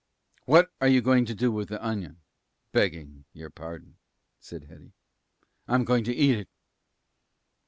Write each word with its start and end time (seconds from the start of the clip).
"What 0.45 0.71
are 0.81 0.87
you 0.87 0.99
going 1.03 1.25
to 1.25 1.35
do 1.35 1.51
with 1.51 1.69
the 1.69 1.85
onion? 1.85 2.21
begging 2.71 3.25
your 3.33 3.51
pardon," 3.51 3.99
said 4.39 4.63
Hetty. 4.63 4.93
"I'm 5.67 5.83
going 5.85 6.03
to 6.05 6.15
eat 6.15 6.35
it." 6.39 6.47